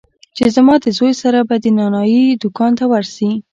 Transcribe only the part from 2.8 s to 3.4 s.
ورشې.